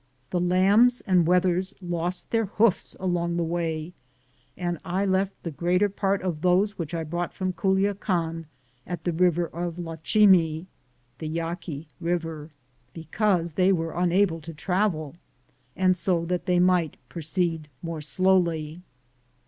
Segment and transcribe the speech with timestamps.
[0.31, 3.93] The lambs and wethers lost their hoofs along the way,
[4.57, 8.47] and I left the greater part of those which I brought from Culiacan
[8.87, 10.65] at the river of Lachimi,
[11.19, 12.49] 1
[12.93, 15.17] because they were unable to travel,
[15.75, 18.81] and so that they might pro ceed more slowly.